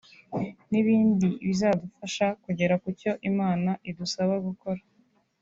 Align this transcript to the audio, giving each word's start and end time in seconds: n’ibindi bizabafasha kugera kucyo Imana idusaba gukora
n’ibindi 0.69 1.27
bizabafasha 1.47 2.25
kugera 2.43 2.73
kucyo 2.83 3.11
Imana 3.29 3.71
idusaba 3.89 4.33
gukora 4.47 4.81